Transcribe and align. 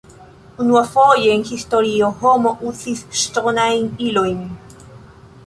Unuafoje 0.63 1.27
en 1.33 1.43
historio 1.49 2.09
homo 2.23 2.55
uzis 2.73 3.05
ŝtonajn 3.25 3.87
ilojn. 4.09 4.43